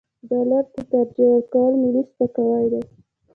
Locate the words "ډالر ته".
0.29-0.81